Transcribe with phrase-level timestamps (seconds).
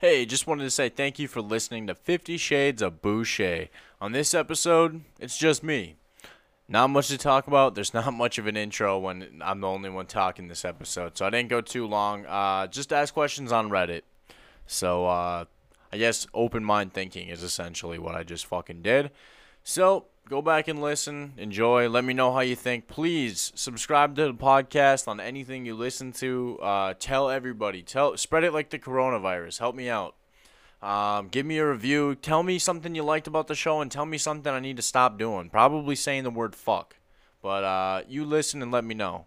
[0.00, 3.68] Hey, just wanted to say thank you for listening to 50 Shades of Boucher.
[4.00, 5.96] On this episode, it's just me.
[6.66, 7.74] Not much to talk about.
[7.74, 11.26] There's not much of an intro when I'm the only one talking this episode, so
[11.26, 12.24] I didn't go too long.
[12.24, 14.00] Uh, just ask questions on Reddit.
[14.66, 15.44] So, uh,
[15.92, 19.10] I guess open mind thinking is essentially what I just fucking did.
[19.64, 22.86] So, go back and listen, enjoy, let me know how you think.
[22.86, 26.58] Please subscribe to the podcast on anything you listen to.
[26.62, 29.58] Uh, tell everybody, tell spread it like the coronavirus.
[29.58, 30.14] Help me out.
[30.82, 32.14] Um, give me a review.
[32.14, 34.82] Tell me something you liked about the show, and tell me something I need to
[34.82, 35.50] stop doing.
[35.50, 36.96] Probably saying the word fuck,
[37.42, 39.26] but uh, you listen and let me know.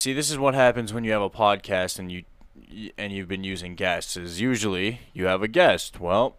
[0.00, 2.24] See, this is what happens when you have a podcast and you
[2.98, 4.16] and you've been using guests.
[4.16, 6.00] Is usually you have a guest.
[6.00, 6.36] Well,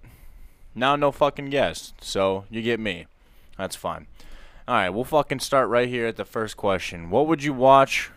[0.76, 3.08] now no fucking guest, so you get me.
[3.58, 4.08] That's fine.
[4.68, 7.10] All right, we'll fucking start right here at the first question.
[7.10, 8.12] What would you watch?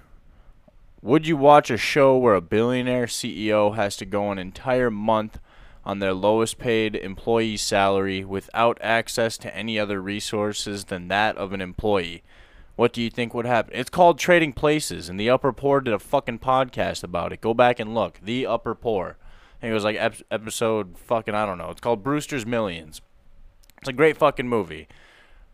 [1.02, 5.38] Would you watch a show where a billionaire CEO has to go an entire month
[5.84, 11.52] on their lowest paid employee salary without access to any other resources than that of
[11.52, 12.22] an employee?
[12.74, 13.72] What do you think would happen?
[13.74, 17.40] It's called Trading Places, and the Upper Poor did a fucking podcast about it.
[17.40, 18.20] Go back and look.
[18.22, 19.16] The Upper Poor.
[19.62, 21.70] It was like ep- episode fucking I don't know.
[21.70, 23.00] It's called Brewster's Millions.
[23.78, 24.88] It's a great fucking movie.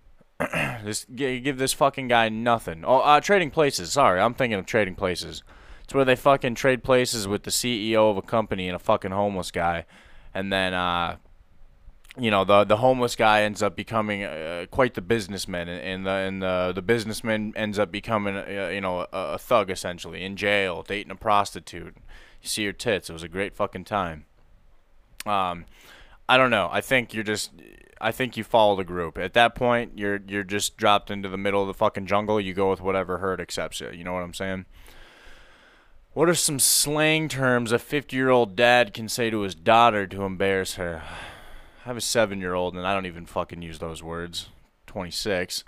[0.84, 2.84] this give this fucking guy nothing.
[2.84, 3.92] Oh, uh, Trading Places.
[3.92, 5.42] Sorry, I'm thinking of Trading Places.
[5.84, 9.11] It's where they fucking trade places with the CEO of a company and a fucking
[9.11, 9.84] homeless guy,
[10.33, 11.16] and then uh,
[12.16, 16.11] you know the the homeless guy ends up becoming uh, quite the businessman, and the
[16.11, 20.37] and the the businessman ends up becoming uh, you know a, a thug essentially in
[20.37, 21.97] jail, dating a prostitute.
[22.42, 23.08] You see your tits.
[23.08, 24.26] It was a great fucking time.
[25.24, 25.66] Um,
[26.28, 26.68] I don't know.
[26.70, 27.52] I think you're just.
[28.00, 29.16] I think you follow the group.
[29.16, 32.40] At that point, you're you're just dropped into the middle of the fucking jungle.
[32.40, 33.90] You go with whatever herd accepts you.
[33.90, 34.66] You know what I'm saying?
[36.14, 40.06] What are some slang terms a 50 year old dad can say to his daughter
[40.08, 41.02] to embarrass her?
[41.84, 44.50] I have a seven year old and I don't even fucking use those words.
[44.86, 45.64] 26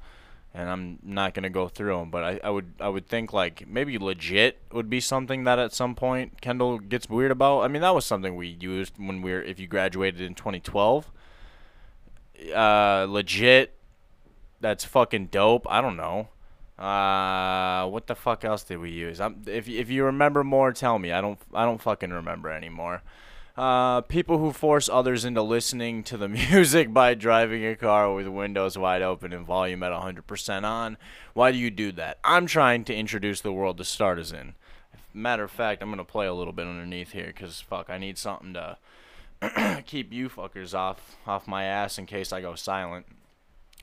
[0.54, 2.10] and I'm not gonna go through them.
[2.10, 5.72] But I, I would I would think like maybe legit would be something that at
[5.72, 7.62] some point Kendall gets weird about.
[7.62, 11.10] I mean that was something we used when we were if you graduated in 2012.
[12.54, 13.74] Uh, legit,
[14.60, 15.66] that's fucking dope.
[15.68, 16.28] I don't know.
[16.78, 19.20] Uh, what the fuck else did we use?
[19.20, 21.12] I'm, if if you remember more, tell me.
[21.12, 23.02] I don't I don't fucking remember anymore.
[23.56, 28.26] Uh, people who force others into listening to the music by driving a car with
[28.26, 30.96] windows wide open and volume at 100% on.
[31.34, 32.18] Why do you do that?
[32.24, 34.54] I'm trying to introduce the world to starters in.
[35.12, 37.98] Matter of fact, I'm going to play a little bit underneath here because, fuck, I
[37.98, 38.76] need something to
[39.86, 43.06] keep you fuckers off, off my ass in case I go silent.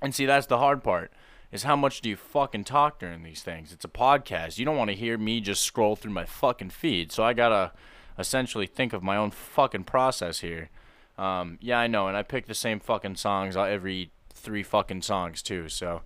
[0.01, 1.11] And see, that's the hard part
[1.51, 3.71] is how much do you fucking talk during these things?
[3.71, 4.57] It's a podcast.
[4.57, 7.11] You don't want to hear me just scroll through my fucking feed.
[7.11, 7.71] So I got to
[8.17, 10.69] essentially think of my own fucking process here.
[11.17, 15.41] Um, yeah, I know, and I pick the same fucking songs every three fucking songs
[15.41, 16.01] too, so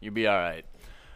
[0.00, 0.64] you'll be all right.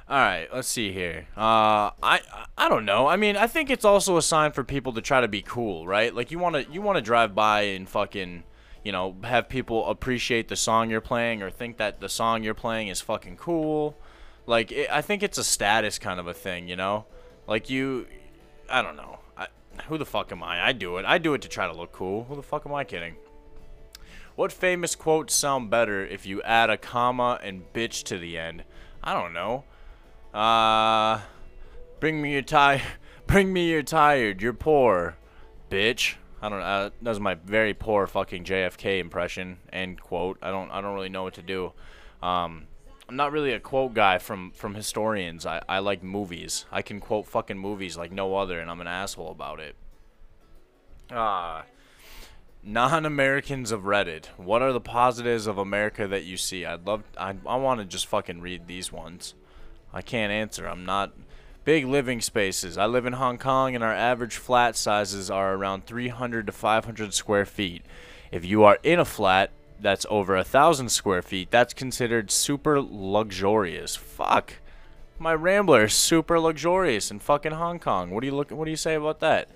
[0.08, 1.26] All right, let's see here.
[1.36, 2.20] Uh, I
[2.58, 3.06] I don't know.
[3.06, 5.86] I mean, I think it's also a sign for people to try to be cool,
[5.86, 6.14] right?
[6.14, 8.42] Like you want to you want to drive by and fucking,
[8.84, 12.52] you know, have people appreciate the song you're playing or think that the song you're
[12.52, 13.96] playing is fucking cool.
[14.44, 17.06] Like it, I think it's a status kind of a thing, you know?
[17.46, 18.06] Like you
[18.68, 19.20] I don't know.
[19.88, 20.66] Who the fuck am I?
[20.66, 21.04] I do it.
[21.04, 22.24] I do it to try to look cool.
[22.24, 23.16] Who the fuck am I kidding?
[24.34, 28.64] What famous quotes sound better if you add a comma and bitch to the end?
[29.02, 29.64] I don't know.
[30.32, 31.20] Uh,
[32.00, 32.82] bring me your tie.
[33.26, 34.42] Bring me your tired.
[34.42, 35.16] You're poor,
[35.70, 36.16] bitch.
[36.42, 36.60] I don't.
[36.60, 39.58] Uh, that was my very poor fucking JFK impression.
[39.72, 40.38] End quote.
[40.42, 40.70] I don't.
[40.70, 41.72] I don't really know what to do.
[42.20, 42.66] Um,
[43.12, 45.44] I'm not really a quote guy from from historians.
[45.44, 46.64] I, I like movies.
[46.72, 49.76] I can quote fucking movies like no other, and I'm an asshole about it.
[51.10, 51.58] Ah.
[51.58, 51.62] Uh,
[52.62, 54.28] non-Americans of Reddit.
[54.38, 56.64] What are the positives of America that you see?
[56.64, 57.02] I'd love.
[57.18, 59.34] I I want to just fucking read these ones.
[59.92, 60.66] I can't answer.
[60.66, 61.12] I'm not.
[61.64, 62.78] Big living spaces.
[62.78, 67.12] I live in Hong Kong, and our average flat sizes are around 300 to 500
[67.12, 67.84] square feet.
[68.30, 69.50] If you are in a flat,
[69.82, 73.96] that's over a thousand square feet, that's considered super luxurious.
[73.96, 74.54] Fuck.
[75.18, 78.10] My Rambler is super luxurious in fucking Hong Kong.
[78.10, 78.50] What do you look?
[78.50, 79.48] What do you say about that?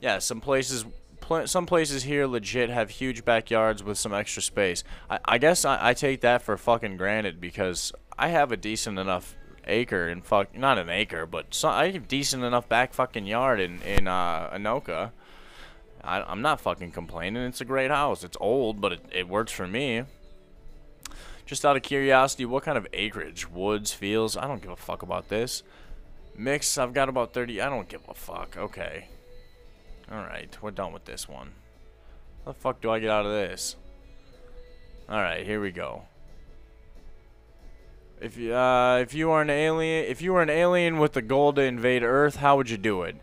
[0.00, 0.84] Yeah, some places,
[1.20, 4.84] pl some places here legit have huge backyards with some extra space.
[5.08, 8.98] I, I guess I, I take that for fucking granted because I have a decent
[8.98, 9.34] enough
[9.66, 13.60] acre in fuck, not an acre, but so, I have decent enough back fucking yard
[13.60, 15.12] in in uh, Anoka.
[16.02, 17.42] I, am not fucking complaining.
[17.44, 18.24] It's a great house.
[18.24, 20.04] It's old, but it, it works for me.
[21.46, 23.50] Just out of curiosity, what kind of acreage?
[23.50, 24.36] Woods, fields?
[24.36, 25.62] I don't give a fuck about this.
[26.36, 27.60] Mix, I've got about 30.
[27.60, 28.56] I don't give a fuck.
[28.56, 29.08] Okay.
[30.10, 31.52] Alright, we're done with this one.
[32.44, 33.76] How the fuck do I get out of this?
[35.08, 36.02] Alright, here we go.
[38.20, 41.22] If you uh, if you are an alien, if you were an alien with the
[41.22, 43.16] goal to invade Earth, how would you do it?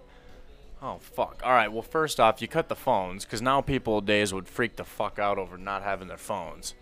[0.81, 1.41] Oh fuck!
[1.43, 1.71] All right.
[1.71, 5.17] Well, first off, you cut the phones, cause now people days would freak the fuck
[5.17, 6.73] out over not having their phones.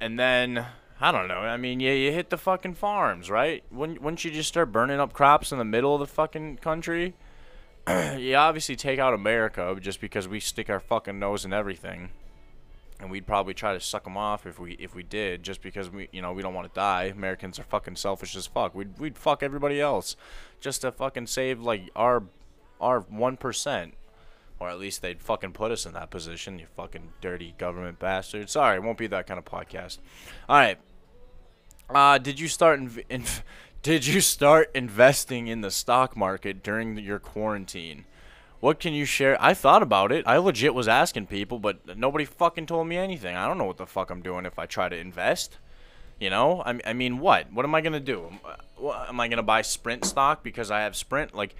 [0.00, 0.66] And then
[1.00, 1.38] I don't know.
[1.40, 3.62] I mean, yeah, you hit the fucking farms, right?
[3.70, 7.14] Wouldn't wouldn't you just start burning up crops in the middle of the fucking country?
[8.16, 12.10] you obviously take out America just because we stick our fucking nose in everything
[13.00, 15.90] and we'd probably try to suck them off if we if we did just because
[15.90, 18.98] we you know we don't want to die americans are fucking selfish as fuck we'd,
[18.98, 20.16] we'd fuck everybody else
[20.60, 22.22] just to fucking save like our
[22.80, 23.92] our 1%
[24.60, 28.48] or at least they'd fucking put us in that position you fucking dirty government bastard
[28.48, 29.98] sorry it won't be that kind of podcast
[30.48, 30.78] all right
[31.90, 33.42] uh did you start inv-
[33.82, 38.04] did you start investing in the stock market during your quarantine
[38.64, 39.36] what can you share?
[39.42, 40.26] I thought about it.
[40.26, 43.36] I legit was asking people, but nobody fucking told me anything.
[43.36, 45.58] I don't know what the fuck I'm doing if I try to invest.
[46.18, 47.52] You know, I, I mean, what?
[47.52, 48.32] What am I gonna do?
[48.82, 51.34] Am I gonna buy Sprint stock because I have Sprint?
[51.34, 51.54] Like,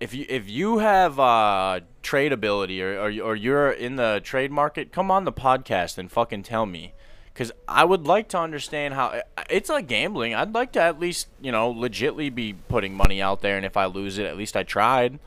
[0.00, 4.50] if you if you have uh, trade ability or, or or you're in the trade
[4.50, 6.94] market, come on the podcast and fucking tell me,
[7.32, 9.20] because I would like to understand how
[9.50, 10.34] it's like gambling.
[10.34, 13.76] I'd like to at least you know legitly be putting money out there, and if
[13.76, 15.18] I lose it, at least I tried.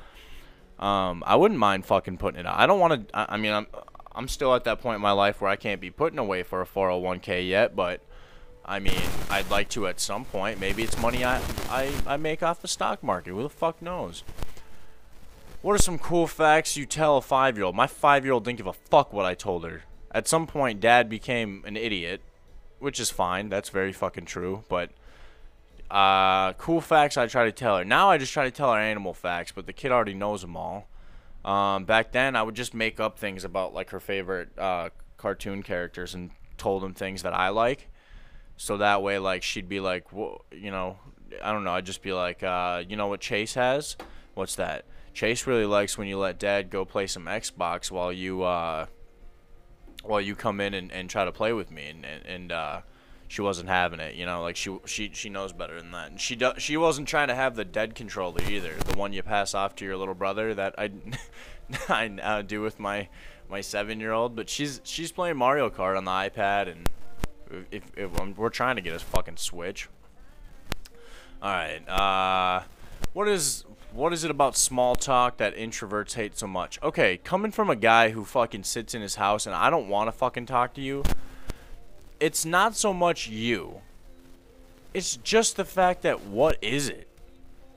[0.80, 2.60] Um, I wouldn't mind fucking putting it out.
[2.60, 3.18] I don't want to.
[3.18, 3.68] I, I mean, I'm
[4.16, 6.62] I'm still at that point in my life where I can't be putting away for
[6.62, 8.02] a 401k yet, but
[8.66, 10.60] I mean, I'd like to at some point.
[10.60, 13.30] Maybe it's money I I, I make off the stock market.
[13.30, 14.24] Who the fuck knows?
[15.63, 17.74] What are some cool facts you tell a five year old?
[17.74, 19.83] My five year old didn't give a fuck what I told her.
[20.12, 22.19] At some point, dad became an idiot,
[22.80, 23.48] which is fine.
[23.48, 24.65] That's very fucking true.
[24.68, 24.89] But
[25.89, 27.86] uh, cool facts I try to tell her.
[27.86, 30.57] Now I just try to tell her animal facts, but the kid already knows them
[30.57, 30.89] all.
[31.45, 35.63] Um, back then, I would just make up things about like her favorite uh, cartoon
[35.63, 37.88] characters and told them things that I like.
[38.57, 40.98] So that way, like she'd be like, you know,
[41.42, 41.71] I don't know.
[41.71, 43.95] I'd just be like, uh, you know what Chase has?
[44.33, 44.83] What's that?
[45.13, 48.88] Chase really likes when you let Dad go play some Xbox while you uh,
[50.04, 52.81] while you come in and, and try to play with me and and, uh,
[53.33, 54.13] she wasn't having it.
[54.13, 56.12] You know, like she she she knows better than that.
[56.12, 58.75] And she do, she wasn't trying to have the dead controller either.
[58.75, 60.92] The one you pass off to your little brother that I
[61.89, 63.10] I uh, do with my
[63.50, 64.36] my seven year old.
[64.36, 66.89] But she's she's playing Mario Kart on the iPad, and
[67.71, 69.89] if, if, if we're trying to get a fucking Switch.
[71.42, 71.89] All right.
[71.89, 72.63] Uh,
[73.13, 76.80] what is what is it about small talk that introverts hate so much?
[76.81, 80.07] Okay, coming from a guy who fucking sits in his house and I don't want
[80.07, 81.04] to fucking talk to you
[82.24, 83.81] it's not so much you.
[84.94, 87.10] It's just the fact that what is it?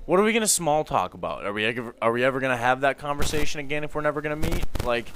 [0.05, 1.45] What are we gonna small talk about?
[1.45, 4.37] Are we ever, are we ever gonna have that conversation again if we're never gonna
[4.37, 4.65] meet?
[4.85, 5.11] Like,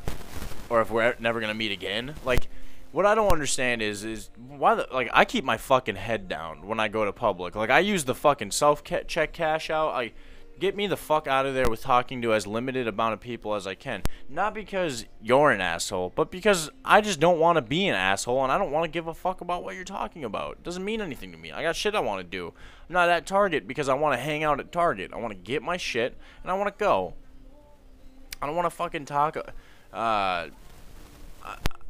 [0.68, 2.16] or if we're never gonna meet again?
[2.24, 2.48] Like,
[2.90, 6.66] what I don't understand is is why the like I keep my fucking head down
[6.66, 7.54] when I go to public.
[7.54, 9.90] Like I use the fucking self check cash out.
[9.90, 10.10] I
[10.60, 13.54] get me the fuck out of there with talking to as limited amount of people
[13.54, 14.02] as I can.
[14.28, 18.42] Not because you're an asshole, but because I just don't want to be an asshole
[18.42, 20.58] and I don't want to give a fuck about what you're talking about.
[20.58, 21.50] It doesn't mean anything to me.
[21.50, 22.52] I got shit I want to do.
[22.88, 25.12] I'm not at Target because I want to hang out at Target.
[25.12, 27.14] I want to get my shit and I want to go.
[28.42, 29.36] I don't want to fucking talk.
[29.36, 29.42] Uh,
[29.92, 30.50] I,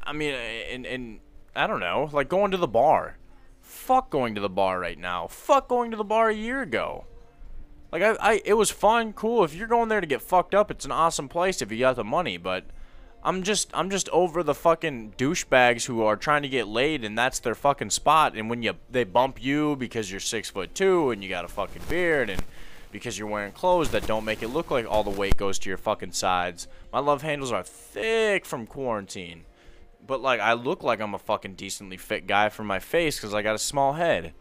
[0.02, 1.20] I mean, and, and
[1.54, 3.16] I don't know, like going to the bar.
[3.60, 5.26] Fuck going to the bar right now.
[5.28, 7.04] Fuck going to the bar a year ago.
[7.92, 9.44] Like I, I, it was fun, cool.
[9.44, 11.96] If you're going there to get fucked up, it's an awesome place if you got
[11.96, 12.36] the money.
[12.36, 12.64] But
[13.24, 17.18] I'm just, I'm just over the fucking douchebags who are trying to get laid, and
[17.18, 18.36] that's their fucking spot.
[18.36, 21.48] And when you, they bump you because you're six foot two and you got a
[21.48, 22.42] fucking beard, and
[22.92, 25.68] because you're wearing clothes that don't make it look like all the weight goes to
[25.68, 26.66] your fucking sides.
[26.92, 29.44] My love handles are thick from quarantine,
[30.06, 33.34] but like I look like I'm a fucking decently fit guy for my face because
[33.34, 34.32] I got a small head.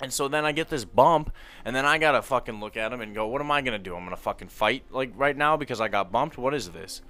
[0.00, 1.32] And so then I get this bump,
[1.64, 3.94] and then I gotta fucking look at him and go, what am I gonna do?
[3.94, 6.38] I'm gonna fucking fight like right now because I got bumped.
[6.38, 7.02] What is this?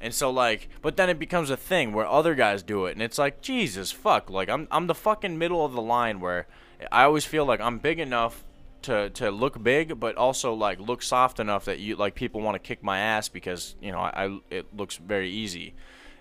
[0.00, 3.02] And so like, but then it becomes a thing where other guys do it, and
[3.02, 4.30] it's like Jesus fuck.
[4.30, 6.46] Like I'm I'm the fucking middle of the line where
[6.92, 8.44] I always feel like I'm big enough
[8.82, 12.54] to to look big, but also like look soft enough that you like people want
[12.54, 15.74] to kick my ass because you know I, I it looks very easy,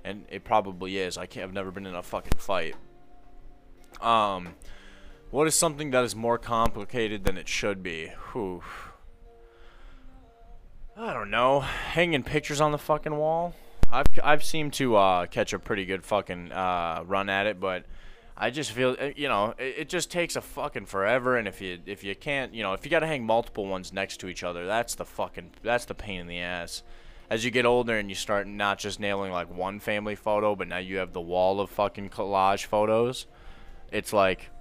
[0.03, 1.17] and it probably is.
[1.17, 1.43] I can't.
[1.43, 2.75] I've never been in a fucking fight.
[4.01, 4.55] Um.
[5.29, 8.12] What is something that is more complicated than it should be?
[8.31, 8.63] Whew.
[10.96, 11.60] I don't know.
[11.60, 13.53] Hanging pictures on the fucking wall?
[13.91, 17.86] I've, I've seemed to uh, catch a pretty good fucking uh, run at it, but
[18.38, 21.62] I just feel, eh, you know, it, it, just takes a fucking forever, and if
[21.62, 24.27] you if you can't, you know, if you got to hang multiple ones next to
[24.27, 26.84] each other, that's the fucking, that's the pain in the ass.
[27.29, 30.67] as you get older and you start not just nailing like one family photo, but
[30.67, 33.25] now you have the wall of fucking collage photos,
[33.91, 34.51] it's like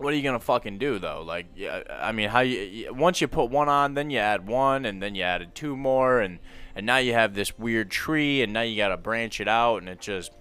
[0.00, 1.22] what are you gonna fucking do though?
[1.22, 4.84] Like, yeah, I mean, how you once you put one on, then you add one,
[4.84, 6.38] and then you added two more, and
[6.74, 9.88] and now you have this weird tree, and now you gotta branch it out, and
[9.88, 10.32] it just,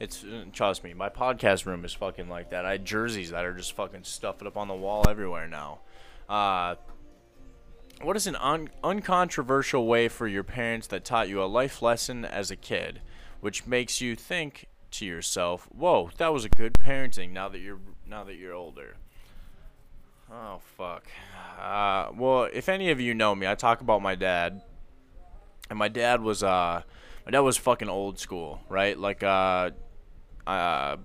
[0.00, 2.64] it's trust me, my podcast room is fucking like that.
[2.64, 5.80] I had jerseys that are just fucking stuffed up on the wall everywhere now.
[6.28, 6.76] Uh,
[8.02, 12.24] what is an un- uncontroversial way for your parents that taught you a life lesson
[12.24, 13.00] as a kid,
[13.40, 17.80] which makes you think to yourself, "Whoa, that was a good parenting." Now that you're
[18.08, 18.96] now that you're older.
[20.30, 21.04] Oh fuck.
[21.60, 24.62] Uh, well, if any of you know me, I talk about my dad,
[25.70, 26.82] and my dad was uh,
[27.24, 28.98] my dad was fucking old school, right?
[28.98, 29.70] Like uh,
[30.46, 30.96] uh,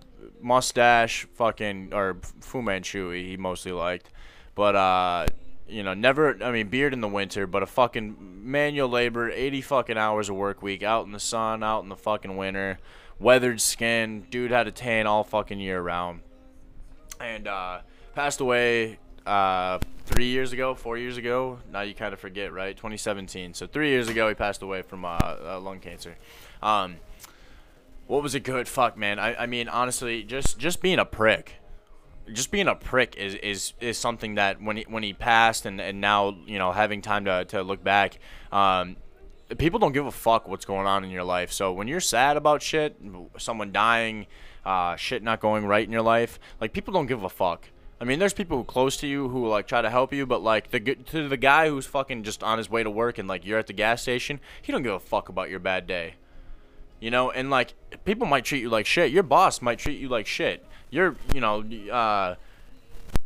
[0.42, 4.10] mustache, fucking or Fu Manchu, he mostly liked,
[4.56, 5.28] but uh,
[5.68, 6.44] you know, never.
[6.44, 10.34] I mean, beard in the winter, but a fucking manual labor, eighty fucking hours a
[10.34, 12.80] work week, out in the sun, out in the fucking winter,
[13.20, 14.26] weathered skin.
[14.32, 16.22] Dude had a tan all fucking year round
[17.22, 17.80] and uh,
[18.16, 21.60] passed away uh, three years ago, four years ago.
[21.72, 22.76] Now you kind of forget, right?
[22.76, 23.54] 2017.
[23.54, 26.18] So three years ago, he passed away from uh, uh, lung cancer.
[26.62, 26.98] Um,
[28.08, 28.68] what was it good?
[28.68, 29.20] Fuck, man.
[29.20, 31.54] I, I mean, honestly, just just being a prick.
[32.32, 35.82] Just being a prick is, is, is something that when he when he passed and,
[35.82, 38.20] and now you know having time to, to look back,
[38.52, 38.96] um,
[39.58, 41.52] people don't give a fuck what's going on in your life.
[41.52, 42.98] So when you're sad about shit,
[43.38, 44.28] someone dying,
[44.66, 47.68] uh, shit not going right in your life, like people don't give a fuck.
[48.00, 50.42] I mean, there's people who close to you who like try to help you, but
[50.42, 53.46] like the to the guy who's fucking just on his way to work and like
[53.46, 56.16] you're at the gas station, he don't give a fuck about your bad day.
[57.00, 59.12] You know, and like people might treat you like shit.
[59.12, 60.66] Your boss might treat you like shit.
[60.90, 62.36] You're, you know, uh,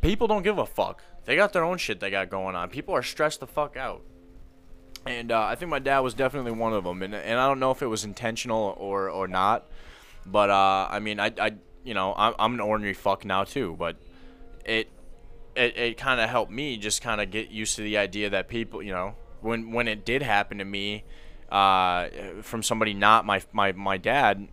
[0.01, 1.04] people don't give a fuck.
[1.25, 2.70] They got their own shit they got going on.
[2.70, 4.01] People are stressed the fuck out.
[5.06, 7.01] And uh, I think my dad was definitely one of them.
[7.01, 9.65] And, and I don't know if it was intentional or, or not.
[10.25, 11.53] But uh, I mean, I, I
[11.84, 13.75] you know, I'm, I'm an ordinary fuck now too.
[13.77, 13.98] But
[14.65, 14.89] it
[15.55, 18.48] it, it kind of helped me just kind of get used to the idea that
[18.48, 21.03] people, you know, when when it did happen to me,
[21.50, 22.08] uh,
[22.41, 24.48] from somebody not my my my dad,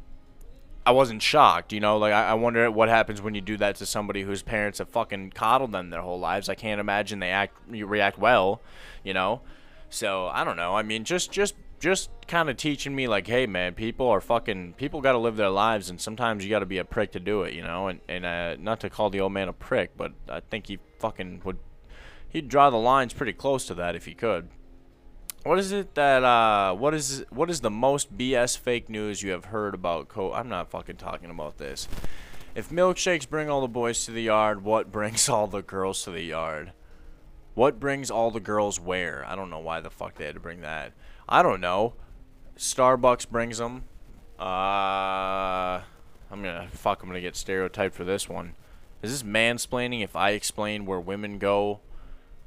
[0.84, 1.72] I wasn't shocked.
[1.72, 4.42] You know, like I, I wonder what happens when you do that to somebody whose
[4.42, 6.48] parents have fucking coddled them their whole lives.
[6.48, 8.60] I can't imagine they act you react well.
[9.02, 9.42] You know,
[9.90, 10.76] so I don't know.
[10.76, 14.74] I mean, just just just kind of teaching me like, hey man, people are fucking
[14.74, 17.20] people got to live their lives, and sometimes you got to be a prick to
[17.20, 17.88] do it, you know.
[17.88, 20.78] And and uh, not to call the old man a prick, but I think he
[21.00, 21.58] fucking would.
[22.28, 24.48] He'd draw the lines pretty close to that if he could.
[25.42, 29.32] What is it that uh what is what is the most BS fake news you
[29.32, 31.88] have heard about co I'm not fucking talking about this.
[32.54, 36.12] If milkshakes bring all the boys to the yard, what brings all the girls to
[36.12, 36.72] the yard?
[37.54, 39.24] What brings all the girls where?
[39.26, 40.92] I don't know why the fuck they had to bring that.
[41.28, 41.94] I don't know.
[42.56, 43.84] Starbucks brings them.
[44.38, 45.82] Uh,
[46.30, 47.02] I'm gonna fuck.
[47.02, 48.54] I'm gonna get stereotyped for this one.
[49.02, 51.80] Is this mansplaining if I explain where women go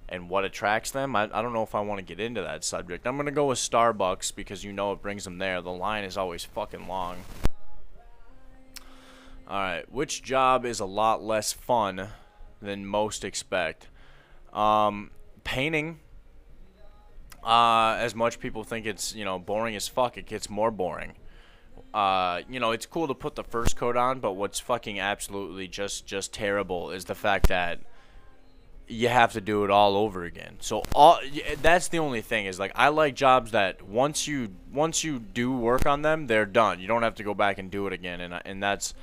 [0.07, 1.15] and what attracts them?
[1.15, 3.05] I, I don't know if I want to get into that subject.
[3.07, 5.61] I'm gonna go with Starbucks because you know it brings them there.
[5.61, 7.17] The line is always fucking long.
[9.47, 12.09] Alright, which job is a lot less fun
[12.61, 13.87] than most expect?
[14.51, 15.11] Um,
[15.43, 15.99] painting
[17.45, 21.13] uh, as much people think it's you know boring as fuck, it gets more boring.
[21.93, 25.67] Uh, you know, it's cool to put the first coat on, but what's fucking absolutely
[25.67, 27.79] just just terrible is the fact that
[28.87, 30.57] you have to do it all over again.
[30.59, 31.19] So all
[31.61, 35.55] that's the only thing is like I like jobs that once you once you do
[35.55, 36.79] work on them, they're done.
[36.79, 38.93] You don't have to go back and do it again, and and that's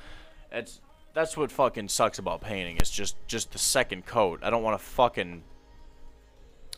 [0.51, 0.81] that's
[1.13, 2.77] that's what fucking sucks about painting.
[2.77, 4.41] It's just just the second coat.
[4.43, 5.43] I don't want to fucking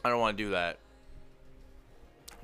[0.03, 0.77] I don't want to do that.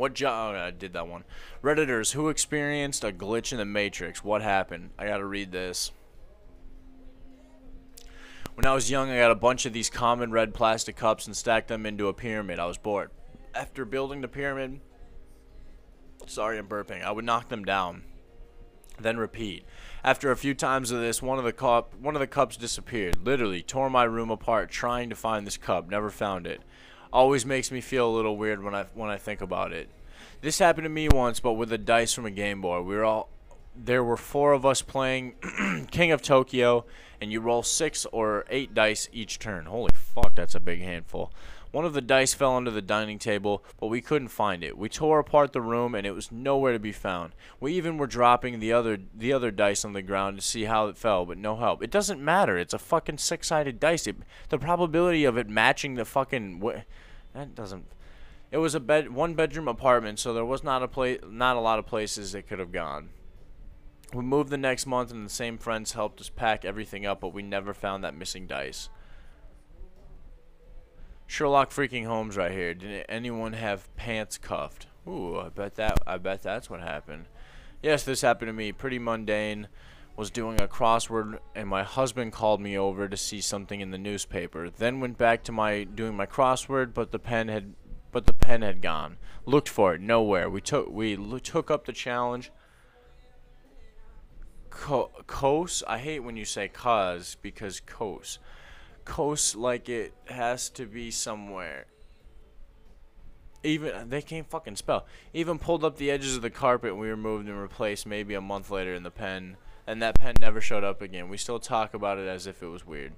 [0.01, 0.55] What job?
[0.55, 1.25] Oh, I did that one.
[1.62, 4.24] Redditors, who experienced a glitch in the Matrix?
[4.24, 4.89] What happened?
[4.98, 5.91] I gotta read this.
[8.55, 11.38] When I was young, I got a bunch of these common red plastic cups and
[11.38, 12.58] stacked them into a pyramid.
[12.58, 13.12] I was bored.
[13.53, 14.81] After building the pyramid,
[16.25, 18.01] sorry I'm burping, I would knock them down,
[19.00, 19.65] then repeat.
[20.03, 23.24] After a few times of this, one of the cup, one of the cups disappeared.
[23.24, 25.91] Literally tore my room apart trying to find this cup.
[25.91, 26.63] Never found it
[27.12, 29.89] always makes me feel a little weird when I when I think about it.
[30.41, 32.82] This happened to me once, but with a dice from a Game Boy.
[32.82, 33.30] We were all
[33.75, 35.36] there were four of us playing
[35.91, 36.86] King of Tokyo,
[37.20, 39.65] and you roll six or eight dice each turn.
[39.65, 41.32] Holy fuck, that's a big handful.
[41.72, 44.78] One of the dice fell under the dining table, but we couldn't find it.
[44.78, 47.34] We tore apart the room and it was nowhere to be found.
[47.62, 50.88] We even were dropping the other the other dice on the ground to see how
[50.88, 51.82] it fell, but no help.
[51.82, 52.58] It doesn't matter.
[52.58, 54.06] It's a fucking six-sided dice.
[54.06, 54.18] It,
[54.50, 56.62] the probability of it matching the fucking
[57.34, 57.86] that doesn't
[58.51, 61.62] It was a bed, one bedroom apartment, so there was not a place, not a
[61.62, 63.10] lot of places it could have gone.
[64.13, 67.34] We moved the next month, and the same friends helped us pack everything up, but
[67.34, 68.90] we never found that missing dice.
[71.32, 72.74] Sherlock freaking Holmes right here.
[72.74, 74.88] Did anyone have pants cuffed?
[75.08, 77.28] Ooh, I bet that I bet that's what happened.
[77.82, 78.74] Yes, this happened to me.
[78.74, 79.70] Pretty mundane.
[80.18, 83.98] Was doing a crossword and my husband called me over to see something in the
[83.98, 84.70] newspaper.
[84.70, 87.76] Then went back to my doing my crossword, but the pen had
[88.12, 89.16] but the pen had gone.
[89.46, 90.50] Looked for it nowhere.
[90.50, 92.52] We took we took up the challenge.
[94.70, 95.82] Co- cos.
[95.88, 98.38] I hate when you say cause because cos.
[99.05, 101.86] Cos like it has to be somewhere.
[103.63, 105.05] Even they can't fucking spell.
[105.34, 108.72] Even pulled up the edges of the carpet we removed and replaced maybe a month
[108.72, 111.29] later in the pen and that pen never showed up again.
[111.29, 113.13] We still talk about it as if it was weird.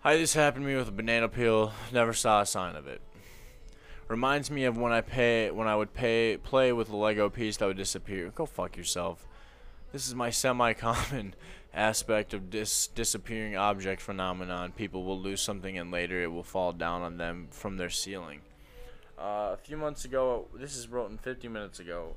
[0.00, 1.72] Hi, this happened to me with a banana peel.
[1.92, 3.00] Never saw a sign of it.
[4.08, 7.56] Reminds me of when I pay when I would pay play with a Lego piece
[7.56, 8.30] that would disappear.
[8.34, 9.26] Go fuck yourself.
[9.92, 11.34] This is my semi-common
[11.74, 14.72] aspect of dis disappearing object phenomenon.
[14.72, 18.40] People will lose something and later it will fall down on them from their ceiling.
[19.18, 22.14] Uh, a few months ago, this is written 50 minutes ago.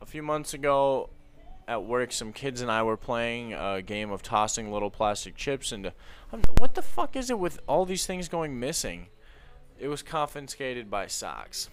[0.00, 1.10] A few months ago,
[1.68, 5.72] at work, some kids and I were playing a game of tossing little plastic chips
[5.72, 5.92] into.
[6.32, 9.08] Um, what the fuck is it with all these things going missing?
[9.78, 11.68] It was confiscated by socks.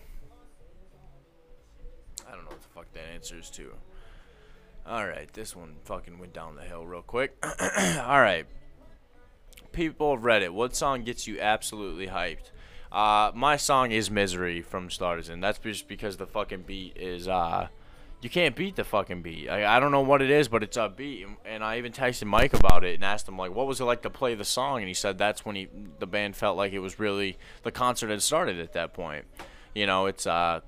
[2.28, 3.74] I don't know what the fuck that answers to.
[4.88, 7.36] Alright, this one fucking went down the hill real quick.
[7.72, 8.46] Alright.
[9.72, 12.52] People of Reddit, what song gets you absolutely hyped?
[12.92, 15.42] Uh, my song is Misery from Startisan.
[15.42, 17.70] That's just because the fucking beat is, uh,
[18.22, 19.50] you can't beat the fucking beat.
[19.50, 21.28] I, I don't know what it is, but it's a beat.
[21.46, 24.02] And I even texted Mike about it and asked him like, what was it like
[24.04, 24.80] to play the song?
[24.80, 25.68] And he said that's when he
[26.00, 29.26] the band felt like it was really the concert had started at that point.
[29.74, 30.62] You know, it's uh,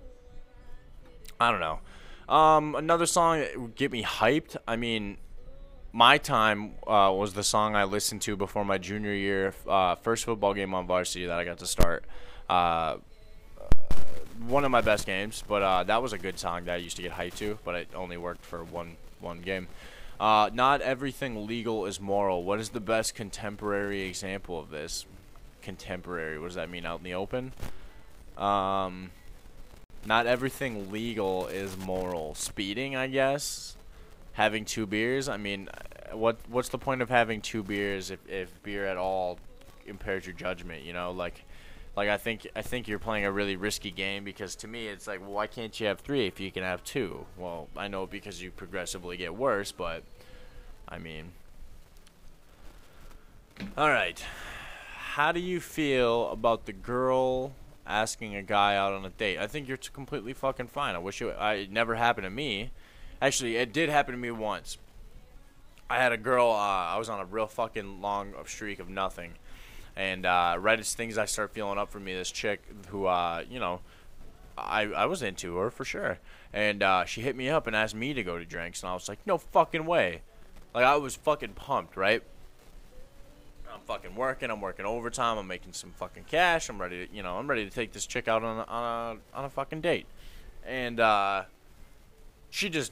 [1.39, 1.79] I don't know.
[2.27, 4.57] Um, another song that would get me hyped.
[4.67, 5.17] I mean,
[5.91, 10.25] my time uh, was the song I listened to before my junior year, uh, first
[10.25, 12.03] football game on varsity that I got to start.
[12.49, 12.97] Uh,
[14.47, 16.97] one of my best games, but uh, that was a good song that I used
[16.97, 19.67] to get hyped to, but it only worked for one one game.
[20.19, 22.43] Uh, not everything legal is moral.
[22.43, 25.05] What is the best contemporary example of this?
[25.61, 26.85] Contemporary, what does that mean?
[26.85, 27.53] Out in the open?
[28.37, 29.11] Um,
[30.05, 32.35] not everything legal is moral.
[32.35, 33.75] Speeding, I guess.
[34.33, 35.27] Having two beers.
[35.27, 35.69] I mean,
[36.11, 39.39] what what's the point of having two beers if, if beer at all
[39.85, 40.83] impairs your judgment?
[40.83, 41.43] You know, like
[41.95, 45.07] like I think I think you're playing a really risky game because to me it's
[45.07, 47.25] like well, why can't you have three if you can have two?
[47.37, 50.03] Well, I know because you progressively get worse, but
[50.87, 51.31] I mean,
[53.77, 54.23] all right.
[54.93, 57.53] How do you feel about the girl
[57.85, 59.37] asking a guy out on a date?
[59.37, 60.95] I think you're completely fucking fine.
[60.95, 62.71] I wish it, I, it never happened to me.
[63.21, 64.77] Actually, it did happen to me once.
[65.89, 66.47] I had a girl.
[66.51, 69.33] Uh, I was on a real fucking long streak of nothing
[69.95, 73.43] and uh, right as things I start feeling up for me, this chick who, uh,
[73.49, 73.79] you know,
[74.57, 76.19] I, I was into her for sure.
[76.53, 78.83] And uh, she hit me up and asked me to go to drinks.
[78.83, 80.21] And I was like, no fucking way.
[80.73, 82.23] Like, I was fucking pumped, right?
[83.85, 84.49] Fucking working.
[84.49, 85.37] I'm working overtime.
[85.37, 86.69] I'm making some fucking cash.
[86.69, 89.17] I'm ready to, you know, I'm ready to take this chick out on a, on
[89.33, 90.07] a, on a fucking date.
[90.65, 91.43] And uh,
[92.49, 92.91] she just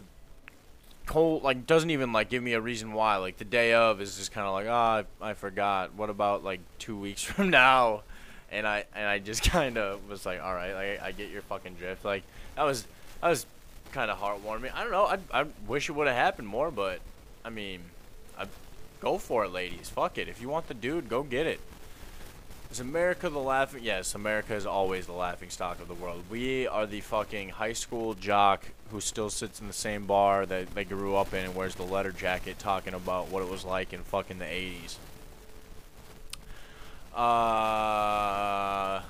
[1.06, 4.18] cold like doesn't even like give me a reason why like the day of is
[4.18, 8.04] just kind of like oh I, I forgot what about like two weeks from now
[8.52, 11.42] and i and i just kind of was like all right like, i get your
[11.42, 12.24] fucking drift like
[12.56, 12.88] that was
[13.22, 13.46] that was
[13.92, 17.00] kind of heartwarming i don't know i, I wish it would have happened more but
[17.44, 17.82] i mean
[18.38, 18.48] I,
[19.04, 21.60] go for it ladies fuck it if you want the dude go get it
[22.74, 23.84] is America the laughing?
[23.84, 26.24] Yes, America is always the laughing stock of the world.
[26.28, 30.74] We are the fucking high school jock who still sits in the same bar that
[30.74, 33.94] they grew up in and wears the letter jacket talking about what it was like
[33.94, 34.96] in fucking the 80s.
[37.16, 39.04] Uh,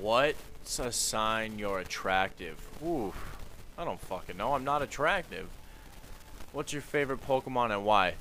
[0.00, 2.56] what's a sign you're attractive?
[2.86, 3.36] Oof,
[3.76, 4.54] I don't fucking know.
[4.54, 5.48] I'm not attractive.
[6.52, 8.14] What's your favorite Pokemon and why?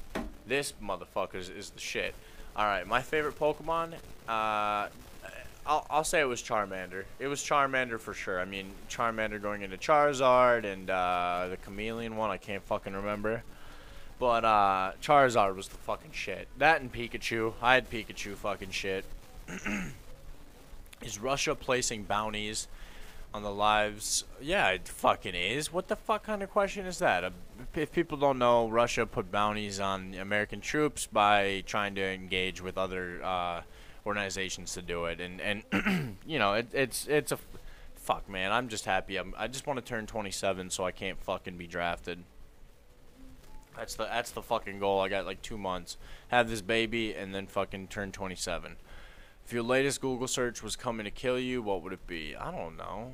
[0.48, 2.16] This motherfucker is, is the shit.
[2.58, 3.94] Alright, my favorite Pokemon,
[4.28, 4.88] uh,
[5.68, 7.04] I'll, I'll say it was Charmander.
[7.20, 8.40] It was Charmander for sure.
[8.40, 13.44] I mean, Charmander going into Charizard and uh, the Charmeleon one, I can't fucking remember.
[14.18, 16.48] But uh, Charizard was the fucking shit.
[16.58, 17.54] That and Pikachu.
[17.62, 19.06] I had Pikachu fucking shit.
[21.04, 22.68] is Russia placing bounties
[23.38, 24.26] on the lives?
[24.42, 25.72] Yeah, it fucking is.
[25.72, 27.32] What the fuck kind of question is that?
[27.76, 32.78] If people don't know, Russia put bounties on American troops by trying to engage with
[32.78, 33.62] other uh,
[34.06, 37.38] organizations to do it, and and you know it, it's it's a
[37.96, 38.52] fuck, man.
[38.52, 39.18] I'm just happy.
[39.18, 42.24] I'm, I just want to turn 27 so I can't fucking be drafted.
[43.78, 45.00] That's the that's the fucking goal.
[45.00, 45.98] I got like two months.
[46.30, 48.78] Have this baby and then fucking turn 27.
[49.46, 52.36] If your latest Google search was coming to kill you, what would it be?
[52.36, 53.12] I don't know.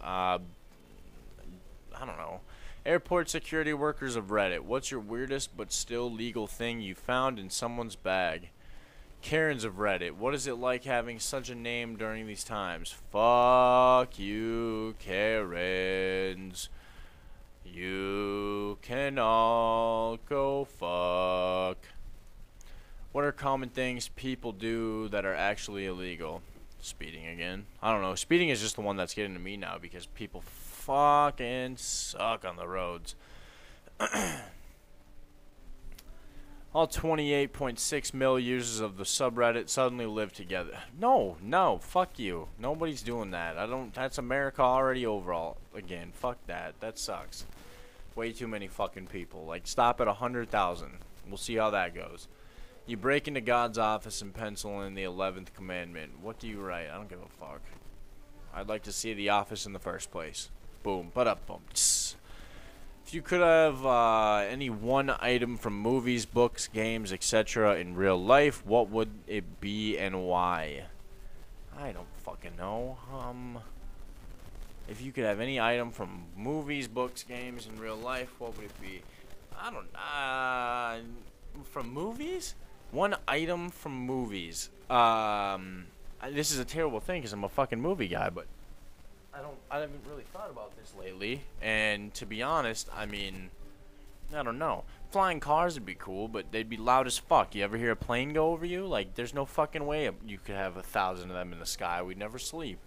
[0.00, 0.38] Uh,
[1.94, 2.40] I don't know.
[2.84, 4.60] Airport security workers of Reddit.
[4.60, 8.50] What's your weirdest but still legal thing you found in someone's bag?
[9.22, 10.12] Karens of Reddit.
[10.12, 12.94] What is it like having such a name during these times?
[13.10, 16.68] Fuck you, Karens.
[17.64, 21.78] You can all go fuck.
[23.10, 26.42] What are common things people do that are actually illegal?
[26.86, 27.66] Speeding again.
[27.82, 28.14] I don't know.
[28.14, 32.54] Speeding is just the one that's getting to me now because people fucking suck on
[32.54, 33.16] the roads.
[36.72, 40.78] All 28.6 mil users of the subreddit suddenly live together.
[40.96, 42.46] No, no, fuck you.
[42.56, 43.58] Nobody's doing that.
[43.58, 43.92] I don't.
[43.92, 45.56] That's America already overall.
[45.74, 46.78] Again, fuck that.
[46.78, 47.46] That sucks.
[48.14, 49.44] Way too many fucking people.
[49.44, 50.98] Like, stop at 100,000.
[51.26, 52.28] We'll see how that goes.
[52.88, 56.20] You break into God's office and pencil in the 11th commandment.
[56.22, 56.88] What do you write?
[56.88, 57.60] I don't give a fuck.
[58.54, 60.50] I'd like to see the office in the first place.
[60.84, 61.10] Boom.
[61.12, 61.62] But up, boom.
[61.74, 67.76] If you could have uh, any one item from movies, books, games, etc.
[67.76, 70.84] in real life, what would it be and why?
[71.76, 72.98] I don't fucking know.
[73.12, 73.58] Um,
[74.88, 78.66] if you could have any item from movies, books, games in real life, what would
[78.66, 79.02] it be?
[79.58, 79.88] I don't.
[79.94, 82.54] Uh, from movies?
[82.96, 84.70] One item from movies.
[84.88, 85.84] Um,
[86.30, 88.46] this is a terrible thing because I'm a fucking movie guy, but
[89.34, 89.58] I don't.
[89.70, 91.42] I haven't really thought about this lately.
[91.60, 93.50] And to be honest, I mean,
[94.34, 94.84] I don't know.
[95.10, 97.54] Flying cars would be cool, but they'd be loud as fuck.
[97.54, 98.86] You ever hear a plane go over you?
[98.86, 102.00] Like, there's no fucking way you could have a thousand of them in the sky.
[102.00, 102.78] We'd never sleep.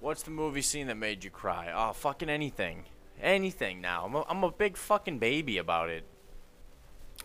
[0.00, 1.70] What's the movie scene that made you cry?
[1.70, 2.84] Oh, fucking anything.
[3.20, 4.06] Anything now.
[4.06, 6.04] I'm a, I'm a big fucking baby about it.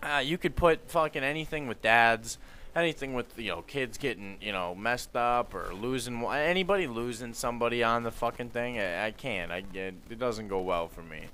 [0.01, 2.37] Uh, you could put fucking anything with dads
[2.75, 7.83] anything with you know kids getting you know messed up or losing anybody losing somebody
[7.83, 11.25] on the fucking thing I, I can't I it, it doesn't go well for me.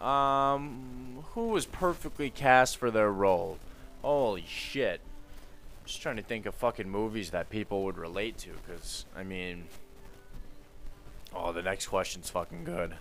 [0.00, 3.58] Um who was perfectly cast for their role?
[4.02, 5.00] Holy shit.
[5.00, 9.22] I'm just trying to think of fucking movies that people would relate to because I
[9.22, 9.64] mean
[11.34, 12.96] oh the next question's fucking good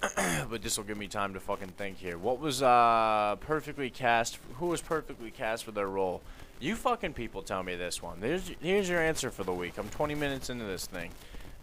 [0.50, 4.38] but this will give me time to fucking think here what was uh perfectly cast
[4.54, 6.22] who was perfectly cast for their role
[6.60, 8.20] you fucking people tell me this one.
[8.20, 9.78] There's, here's your answer for the week.
[9.78, 11.10] I'm 20 minutes into this thing.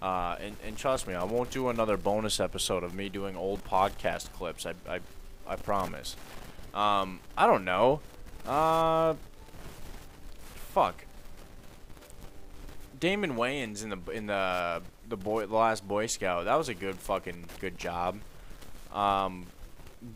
[0.01, 3.63] Uh, and, and trust me, I won't do another bonus episode of me doing old
[3.65, 4.65] podcast clips.
[4.65, 4.99] I, I,
[5.47, 6.15] I promise.
[6.73, 8.01] Um, I don't know.
[8.45, 9.15] Uh,
[10.73, 11.05] fuck.
[12.99, 16.45] Damon Wayans in the in the the boy the last Boy Scout.
[16.45, 18.19] That was a good fucking good job.
[18.93, 19.47] Um,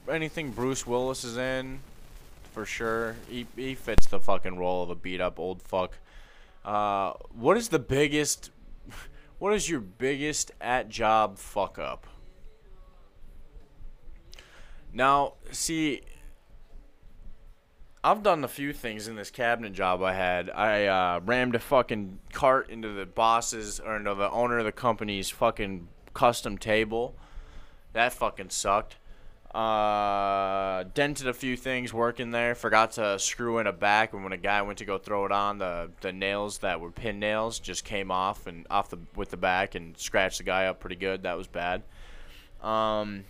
[0.09, 1.79] anything Bruce Willis is in,
[2.53, 3.15] for sure.
[3.29, 5.97] He he fits the fucking role of a beat up old fuck.
[6.63, 8.51] Uh, what is the biggest?
[9.39, 12.05] What is your biggest at job fuck up?
[14.91, 16.01] Now, see,
[18.01, 20.49] I've done a few things in this cabinet job I had.
[20.49, 24.71] I uh, rammed a fucking cart into the boss's or into the owner of the
[24.71, 27.15] company's fucking custom table.
[27.91, 28.95] That fucking sucked.
[29.53, 32.55] Uh, dented a few things working there.
[32.55, 35.31] Forgot to screw in a back, and when a guy went to go throw it
[35.31, 39.31] on, the the nails that were pin nails just came off and off the with
[39.31, 41.23] the back and scratched the guy up pretty good.
[41.23, 41.81] That was bad.
[42.61, 43.23] Um,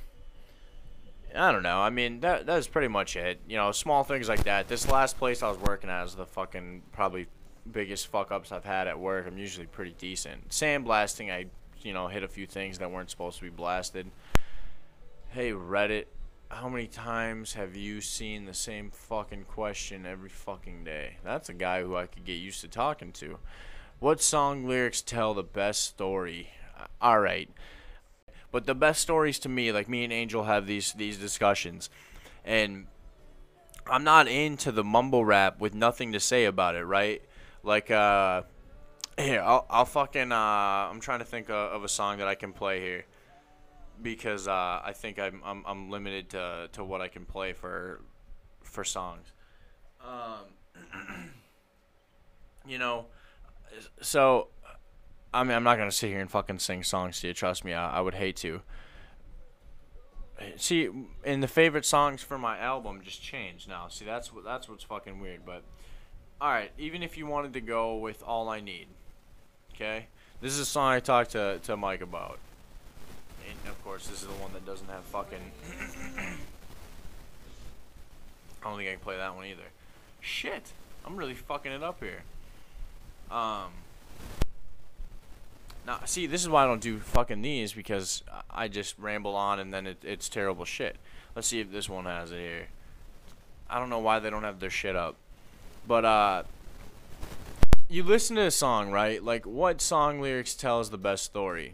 [1.36, 1.80] I don't know.
[1.80, 3.40] I mean, that that was pretty much it.
[3.48, 4.68] You know, small things like that.
[4.68, 7.28] This last place I was working at is the fucking probably
[7.72, 9.28] biggest fuck ups I've had at work.
[9.28, 10.50] I'm usually pretty decent.
[10.50, 11.46] Sandblasting, I
[11.82, 14.10] you know hit a few things that weren't supposed to be blasted.
[15.30, 16.06] Hey Reddit,
[16.50, 21.18] how many times have you seen the same fucking question every fucking day?
[21.24, 23.38] That's a guy who I could get used to talking to.
[24.00, 26.50] What song lyrics tell the best story?
[26.78, 27.50] Uh, all right.
[28.52, 31.90] But the best stories to me, like me and Angel have these these discussions,
[32.44, 32.88] and
[33.88, 37.22] I'm not into the mumble rap with nothing to say about it, right?
[37.64, 38.44] Like, uh,
[39.18, 42.54] here, I'll, I'll fucking, uh, I'm trying to think of, a song that I can
[42.54, 43.06] play here
[44.02, 48.02] because uh, I think I'm, I'm I'm limited to to what I can play for
[48.64, 49.28] for songs.
[50.02, 50.86] Um,
[52.68, 53.08] you know,
[54.02, 54.48] so
[55.34, 57.34] I mean I'm not gonna sit here and fucking sing songs to you.
[57.34, 58.62] Trust me, I, I would hate to.
[60.56, 60.90] See,
[61.26, 63.90] and the favorite songs for my album just changed now.
[63.90, 65.46] See, that's what that's what's fucking weird.
[65.46, 65.64] But
[66.40, 68.88] all right, even if you wanted to go with all I need,
[69.76, 70.08] okay,
[70.42, 72.40] This is a song I talked to to Mike about.
[73.48, 75.52] And of course, this is the one that doesn't have fucking.
[78.62, 79.64] I don't think I can play that one either.
[80.22, 80.72] Shit,
[81.06, 82.24] I'm really fucking it up here.
[83.30, 83.72] Um.
[85.86, 89.60] Now, see, this is why I don't do fucking these because I just ramble on
[89.60, 90.98] and then it, it's terrible shit.
[91.36, 92.68] Let's see if this one has it here.
[93.70, 95.16] I don't know why they don't have their shit up.
[95.88, 96.44] But, uh,
[97.88, 99.24] you listen to a song, right?
[99.24, 101.74] Like, what song lyrics tells the best story?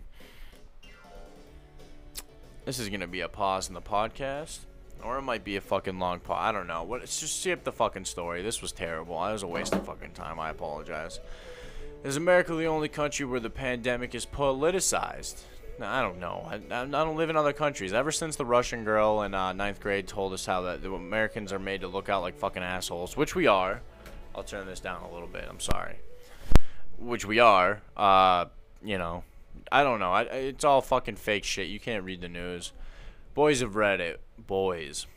[2.63, 4.59] This is gonna be a pause in the podcast.
[5.03, 6.39] Or it might be a fucking long pause.
[6.41, 6.81] I don't know.
[6.81, 7.01] What?
[7.01, 8.41] Let's just skip the fucking story.
[8.41, 9.17] This was terrible.
[9.17, 10.39] I was a waste of fucking time.
[10.39, 11.19] I apologize.
[12.05, 15.41] Is America the only country where the pandemic is politicized?
[15.81, 16.47] I don't know.
[16.47, 17.93] I, I don't live in other countries.
[17.93, 21.51] Ever since the Russian girl in uh, ninth grade told us how that the Americans
[21.51, 23.81] are made to look out like fucking assholes, which we are.
[24.35, 25.45] I'll turn this down a little bit.
[25.49, 25.95] I'm sorry.
[26.99, 27.81] Which we are.
[27.97, 28.45] Uh,
[28.83, 29.23] you know,
[29.71, 30.11] I don't know.
[30.11, 31.69] I, it's all fucking fake shit.
[31.69, 32.71] You can't read the news.
[33.33, 34.21] Boys have read it.
[34.37, 35.07] Boys.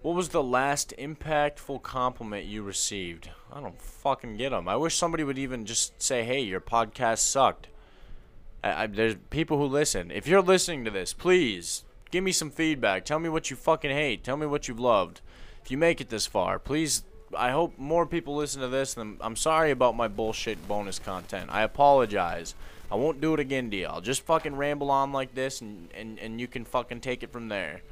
[0.00, 3.30] What was the last impactful compliment you received?
[3.52, 4.68] I don't fucking get them.
[4.68, 7.66] I wish somebody would even just say, "Hey, your podcast sucked."
[8.62, 10.12] I, I, there's people who listen.
[10.12, 13.04] If you're listening to this, please give me some feedback.
[13.04, 14.22] Tell me what you fucking hate.
[14.22, 15.20] Tell me what you've loved.
[15.64, 17.02] If you make it this far, please.
[17.36, 18.96] I hope more people listen to this.
[18.96, 21.50] I'm sorry about my bullshit bonus content.
[21.52, 22.54] I apologize.
[22.90, 23.90] I won't do it again, deal.
[23.92, 27.30] I'll just fucking ramble on like this, and, and, and you can fucking take it
[27.30, 27.82] from there.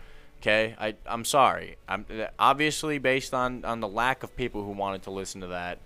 [0.47, 1.75] Okay, I I'm sorry.
[1.89, 2.07] I'm
[2.39, 5.81] obviously based on on the lack of people who wanted to listen to that.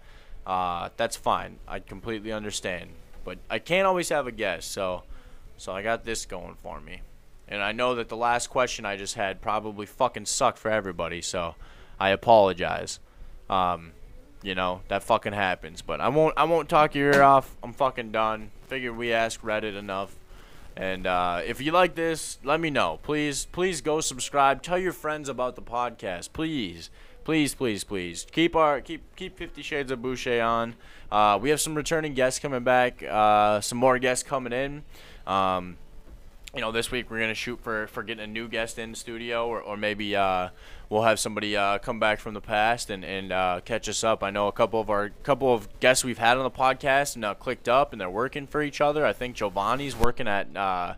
[0.46, 1.57] Uh, that's fine.
[1.66, 2.90] I completely understand,
[3.25, 4.70] but I can't always have a guest.
[4.70, 5.05] So,
[5.57, 7.01] so I got this going for me,
[7.49, 11.23] and I know that the last question I just had probably fucking sucked for everybody.
[11.23, 11.55] So,
[11.99, 13.01] I apologize.
[13.49, 13.92] Um,
[14.42, 17.57] you know that fucking happens, but I won't I won't talk your ear off.
[17.62, 18.51] I'm fucking done.
[18.68, 20.14] Figured we asked Reddit enough.
[20.76, 23.00] And uh, if you like this, let me know.
[23.02, 24.62] Please, please go subscribe.
[24.62, 26.33] Tell your friends about the podcast.
[26.33, 26.90] Please,
[27.24, 28.26] please, please, please.
[28.30, 30.74] Keep our keep keep Fifty Shades of Boucher on.
[31.11, 33.02] Uh, we have some returning guests coming back.
[33.02, 34.85] Uh, some more guests coming in.
[35.26, 35.76] Um,
[36.54, 39.46] you know, this week we're gonna shoot for for getting a new guest in studio,
[39.48, 40.48] or or maybe uh,
[40.90, 44.22] we'll have somebody uh, come back from the past and and uh, catch us up.
[44.22, 47.33] I know a couple of our couple of guests we've had on the podcast now
[47.33, 49.07] clicked up and they're working for each other.
[49.07, 50.94] I think Giovanni's working at uh,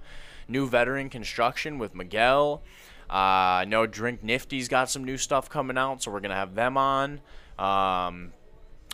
[0.49, 2.63] New Veteran Construction with Miguel.
[3.09, 6.55] Uh, I know Drink Nifty's got some new stuff coming out, so we're gonna have
[6.55, 7.21] them on.
[7.59, 8.33] Um,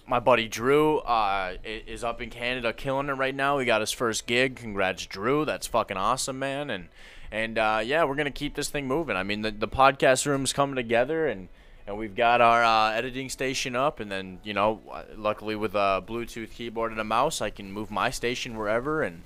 [0.08, 3.58] my buddy Drew uh, is up in Canada killing it right now.
[3.58, 4.56] He got his first gig.
[4.56, 5.44] Congrats, Drew.
[5.44, 6.70] That's fucking awesome, man.
[6.70, 6.88] And
[7.30, 9.16] and uh, yeah, we're gonna keep this thing moving.
[9.16, 11.48] I mean, the the podcast room's coming together, and
[11.86, 14.80] and we've got our uh, editing station up, and then you know,
[15.16, 19.22] luckily with a Bluetooth keyboard and a mouse, I can move my station wherever, and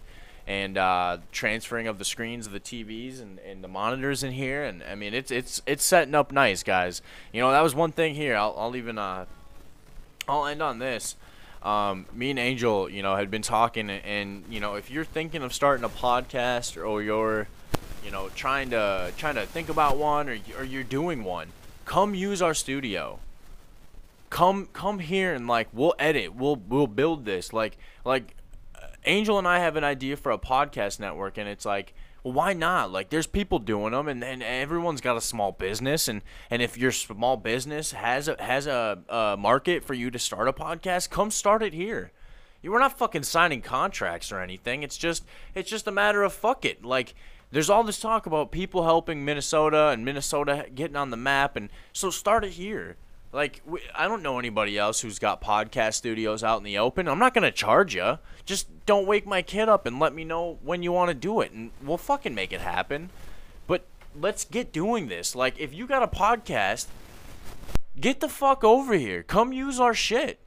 [0.47, 4.65] and uh, transferring of the screens of the TVs and, and the monitors in here,
[4.65, 7.03] and I mean, it's it's it's setting up nice, guys.
[7.33, 8.37] You know, that was one thing here.
[8.37, 9.27] I'll I'll even uh
[10.29, 11.17] I'll end on this.
[11.62, 15.43] Um, me and Angel, you know, had been talking, and you know, if you're thinking
[15.43, 17.47] of starting a podcast or you're,
[18.05, 21.49] you know, trying to trying to think about one or or you're doing one,
[21.85, 23.19] come use our studio.
[24.31, 27.53] Come come here and like we'll edit, we'll we'll build this.
[27.53, 28.35] Like like
[28.75, 32.35] uh, Angel and I have an idea for a podcast network, and it's like well,
[32.35, 32.93] why not?
[32.93, 36.79] Like, there's people doing them, and, and everyone's got a small business, and, and if
[36.79, 41.11] your small business has a has a, a market for you to start a podcast,
[41.11, 42.12] come start it here.
[42.62, 44.85] You we're not fucking signing contracts or anything.
[44.85, 46.85] It's just it's just a matter of fuck it.
[46.85, 47.15] Like,
[47.53, 51.69] there's all this talk about people helping Minnesota and Minnesota getting on the map, and
[51.93, 52.97] so start it here.
[53.31, 53.62] Like,
[53.95, 57.09] I don't know anybody else who's got podcast studios out in the open.
[57.09, 58.19] I'm not to charge you.
[58.45, 61.41] Just don't wake my kid up and let me know when you want to do
[61.41, 63.11] it, and we'll fucking make it happen.
[63.67, 63.85] But
[64.19, 65.35] let's get doing this.
[65.35, 66.87] Like, if you got a podcast,
[67.99, 69.23] get the fuck over here.
[69.23, 70.38] Come use our shit.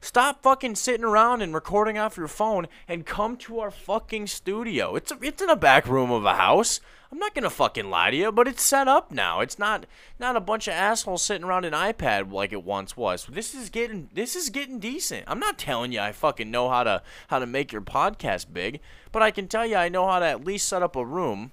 [0.00, 4.94] Stop fucking sitting around and recording off your phone and come to our fucking studio.
[4.94, 6.80] It's a, it's in a back room of a house.
[7.10, 9.40] I'm not gonna fucking lie to you, but it's set up now.
[9.40, 9.86] It's not
[10.20, 13.26] not a bunch of assholes sitting around an iPad like it once was.
[13.26, 15.24] This is getting this is getting decent.
[15.26, 18.80] I'm not telling you I fucking know how to how to make your podcast big,
[19.10, 21.50] but I can tell you I know how to at least set up a room,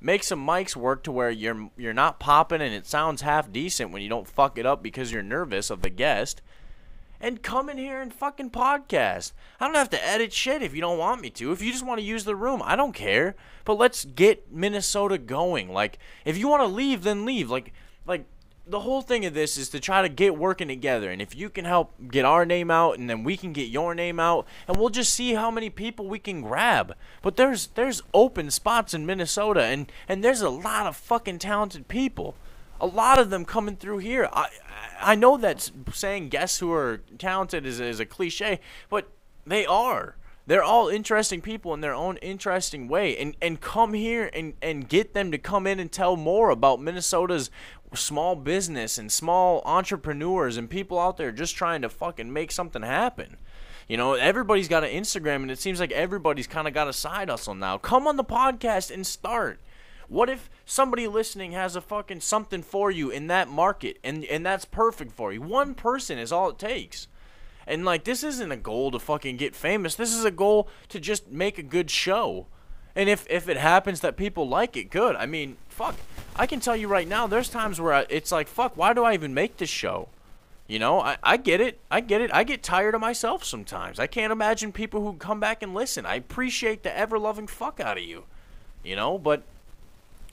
[0.00, 3.90] make some mics work to where you're you're not popping and it sounds half decent
[3.90, 6.40] when you don't fuck it up because you're nervous of the guest
[7.20, 9.32] and come in here and fucking podcast.
[9.60, 11.52] I don't have to edit shit if you don't want me to.
[11.52, 13.34] If you just want to use the room, I don't care.
[13.64, 15.72] But let's get Minnesota going.
[15.72, 17.50] Like, if you want to leave, then leave.
[17.50, 17.72] Like,
[18.06, 18.24] like
[18.66, 21.10] the whole thing of this is to try to get working together.
[21.10, 23.94] And if you can help get our name out, and then we can get your
[23.94, 26.94] name out, and we'll just see how many people we can grab.
[27.22, 31.88] But there's there's open spots in Minnesota, and and there's a lot of fucking talented
[31.88, 32.36] people.
[32.80, 34.28] A lot of them coming through here.
[34.32, 34.48] I
[35.00, 39.08] I know that saying guests who are talented is is a cliche, but
[39.46, 40.16] they are
[40.48, 44.88] they're all interesting people in their own interesting way and and come here and and
[44.88, 47.50] get them to come in and tell more about Minnesota's
[47.94, 52.82] small business and small entrepreneurs and people out there just trying to fucking make something
[52.82, 53.36] happen.
[53.88, 56.92] You know, everybody's got an Instagram and it seems like everybody's kind of got a
[56.94, 57.76] side hustle now.
[57.76, 59.60] Come on the podcast and start.
[60.08, 64.44] What if somebody listening has a fucking something for you in that market and and
[64.44, 65.42] that's perfect for you?
[65.42, 67.08] One person is all it takes.
[67.66, 69.94] And like this isn't a goal to fucking get famous.
[69.94, 72.46] This is a goal to just make a good show.
[72.96, 75.14] And if if it happens that people like it, good.
[75.14, 75.94] I mean, fuck.
[76.34, 79.04] I can tell you right now, there's times where I, it's like, fuck, why do
[79.04, 80.08] I even make this show?
[80.66, 81.80] You know, I, I get it.
[81.90, 82.30] I get it.
[82.32, 83.98] I get tired of myself sometimes.
[83.98, 86.06] I can't imagine people who come back and listen.
[86.06, 88.24] I appreciate the ever loving fuck out of you.
[88.84, 89.42] You know, but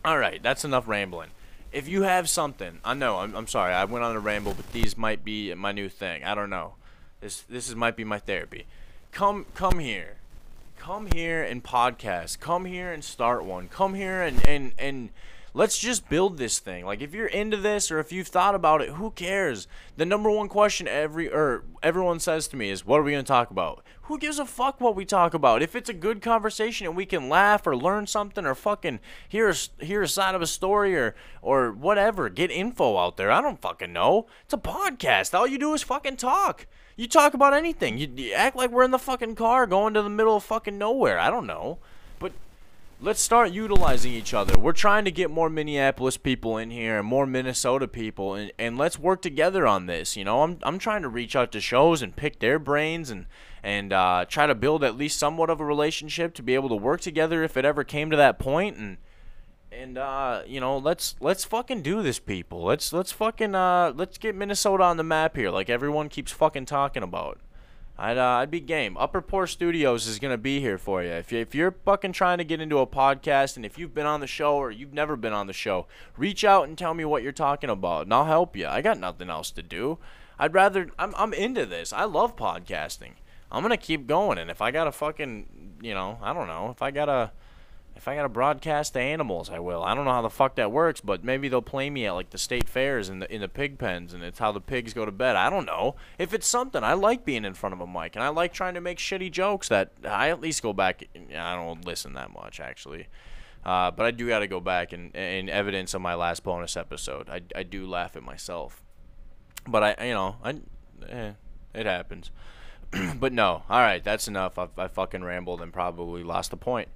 [0.06, 1.30] all right, that's enough rambling.
[1.72, 4.72] If you have something, I know, I'm, I'm sorry, I went on a ramble, but
[4.72, 6.24] these might be my new thing.
[6.24, 6.76] I don't know.
[7.22, 8.66] This this is might be my therapy.
[9.12, 10.18] Come come here.
[10.78, 12.40] Come here and podcast.
[12.40, 13.68] Come here and start one.
[13.68, 15.10] Come here and and and
[15.56, 16.86] let's just build this thing.
[16.86, 19.68] Like if you're into this or if you've thought about it, who cares?
[19.96, 23.24] The number one question every or everyone says to me is, "What are we going
[23.24, 25.64] to talk about?" Who gives a fuck what we talk about?
[25.64, 29.50] If it's a good conversation and we can laugh or learn something or fucking hear
[29.50, 33.32] a, hear a side of a story or or whatever, get info out there.
[33.32, 34.28] I don't fucking know.
[34.44, 35.34] It's a podcast.
[35.34, 36.68] All you do is fucking talk.
[36.98, 37.98] You talk about anything.
[37.98, 40.78] You, you, act like we're in the fucking car going to the middle of fucking
[40.78, 41.20] nowhere.
[41.20, 41.80] I don't know.
[43.06, 44.58] Let's start utilizing each other.
[44.58, 48.80] We're trying to get more Minneapolis people in here and more Minnesota people and, and
[48.80, 50.18] let's work together on this.
[50.18, 53.28] You know, I'm I'm trying to reach out to shows and pick their brains and
[53.62, 56.76] and uh, try to build at least somewhat of a relationship to be able to
[56.76, 58.98] work together if it ever came to that point and
[59.72, 62.64] and uh, you know, let's let's fucking do this, people.
[62.64, 66.66] Let's let's fucking uh, let's get Minnesota on the map here, like everyone keeps fucking
[66.66, 67.40] talking about.
[67.98, 68.98] I'd uh, I'd be game.
[68.98, 71.12] Upper Poor Studios is gonna be here for you.
[71.12, 74.06] If you if you're fucking trying to get into a podcast, and if you've been
[74.06, 77.06] on the show or you've never been on the show, reach out and tell me
[77.06, 78.68] what you're talking about, and I'll help you.
[78.68, 79.98] I got nothing else to do.
[80.38, 81.94] I'd rather I'm I'm into this.
[81.94, 83.14] I love podcasting.
[83.50, 86.82] I'm gonna keep going, and if I gotta fucking you know I don't know if
[86.82, 87.32] I gotta
[87.96, 89.82] if I gotta broadcast the animals, I will.
[89.84, 92.30] I don't know how the fuck that works, but maybe they'll play me at like
[92.32, 95.06] the state fairs and the in the pig pens, and it's how the pigs go
[95.06, 95.36] to bed.
[95.36, 95.96] I don't know.
[96.20, 98.74] If it's something, I like being in front of a mic, and I like trying
[98.74, 101.08] to make shitty jokes that I at least go back.
[101.16, 103.08] I don't listen that much actually,
[103.64, 106.76] uh, but I do got to go back and in evidence of my last bonus
[106.76, 107.30] episode.
[107.30, 108.84] I I do laugh at myself,
[109.66, 110.56] but I you know I
[111.08, 111.32] eh,
[111.74, 112.30] it happens.
[113.16, 114.58] but no, all right, that's enough.
[114.60, 116.90] I've, I fucking rambled and probably lost the point.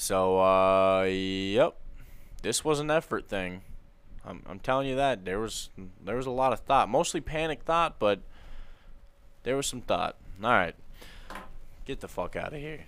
[0.00, 1.76] So, uh, yep,
[2.42, 3.62] this was an effort thing.
[4.24, 5.70] I'm, I'm telling you that there was
[6.04, 8.20] there was a lot of thought, mostly panic thought, but
[9.42, 10.14] there was some thought.
[10.40, 10.76] All right,
[11.84, 12.84] get the fuck out of here.